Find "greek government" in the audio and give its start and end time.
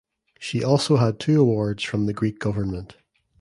2.13-2.95